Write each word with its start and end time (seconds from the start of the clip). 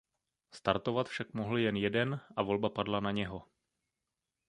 Startovat 0.51 1.07
však 1.09 1.33
mohl 1.33 1.57
jen 1.57 1.75
jeden 1.75 2.19
a 2.35 2.43
volba 2.43 2.69
padla 2.69 2.99
na 2.99 3.11
něho. 3.11 3.47